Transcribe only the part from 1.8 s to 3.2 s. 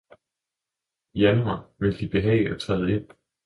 De behage at træde ind!